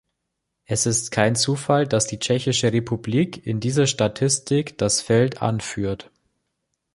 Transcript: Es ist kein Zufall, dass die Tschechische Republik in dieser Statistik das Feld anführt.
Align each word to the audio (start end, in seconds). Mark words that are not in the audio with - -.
Es 0.65 0.87
ist 0.87 1.11
kein 1.11 1.35
Zufall, 1.35 1.85
dass 1.85 2.07
die 2.07 2.17
Tschechische 2.17 2.73
Republik 2.73 3.45
in 3.45 3.59
dieser 3.59 3.85
Statistik 3.85 4.75
das 4.79 4.99
Feld 4.99 5.43
anführt. 5.43 6.09